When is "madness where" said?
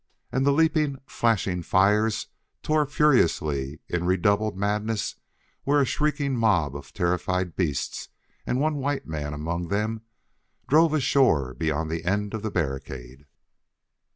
4.57-5.79